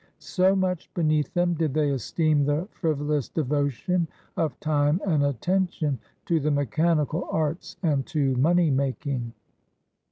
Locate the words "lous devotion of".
3.07-4.59